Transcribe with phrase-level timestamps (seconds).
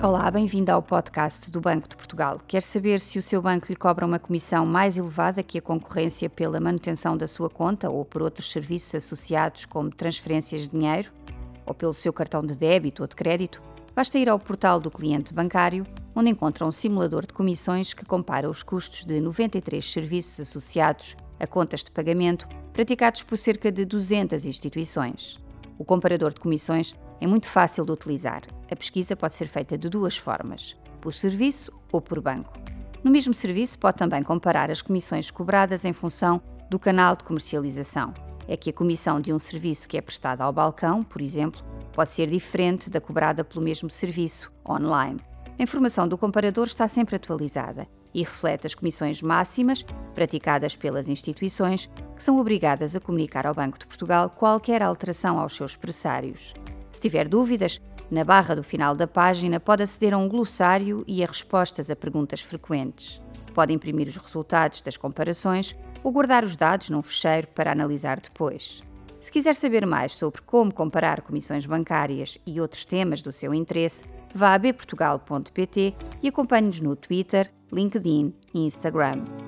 [0.00, 2.40] Olá, bem-vindo ao podcast do Banco de Portugal.
[2.46, 6.30] Quer saber se o seu banco lhe cobra uma comissão mais elevada que a concorrência
[6.30, 11.10] pela manutenção da sua conta ou por outros serviços associados, como transferências de dinheiro,
[11.66, 13.60] ou pelo seu cartão de débito ou de crédito?
[13.92, 15.84] Basta ir ao portal do cliente bancário,
[16.14, 21.46] onde encontra um simulador de comissões que compara os custos de 93 serviços associados a
[21.46, 25.40] contas de pagamento praticados por cerca de 200 instituições.
[25.78, 28.42] O comparador de comissões é muito fácil de utilizar.
[28.70, 32.52] A pesquisa pode ser feita de duas formas: por serviço ou por banco.
[33.02, 38.12] No mesmo serviço, pode também comparar as comissões cobradas em função do canal de comercialização.
[38.48, 42.12] É que a comissão de um serviço que é prestado ao balcão, por exemplo, pode
[42.12, 45.20] ser diferente da cobrada pelo mesmo serviço online.
[45.58, 51.90] A informação do comparador está sempre atualizada e reflete as comissões máximas praticadas pelas instituições
[52.14, 56.54] que são obrigadas a comunicar ao Banco de Portugal qualquer alteração aos seus pressários.
[56.90, 61.24] Se tiver dúvidas, na barra do final da página pode aceder a um glossário e
[61.24, 63.20] a respostas a perguntas frequentes.
[63.52, 68.84] Pode imprimir os resultados das comparações ou guardar os dados num fecheiro para analisar depois.
[69.20, 74.04] Se quiser saber mais sobre como comparar comissões bancárias e outros temas do seu interesse,
[74.34, 79.47] vá a bportugal.pt e acompanhe-nos no Twitter, LinkedIn e Instagram.